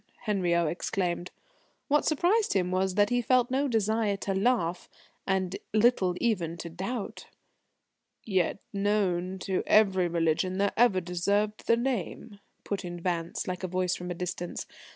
[0.21, 1.29] Henriot exclaimed.
[1.87, 4.89] What surprised him was that he felt no desire to laugh,
[5.27, 7.27] and little even to doubt.
[8.25, 13.67] "Yet known to every religion that ever deserved the name," put in Vance like a
[13.67, 14.65] voice from a distance.